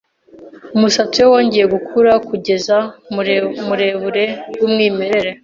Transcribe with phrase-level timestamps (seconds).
[0.75, 2.77] Umusatsi we wongeye gukura kugeza
[3.63, 5.31] muburebure bwumwimerere.